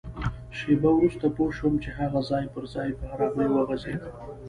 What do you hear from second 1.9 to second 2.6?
هغه ځای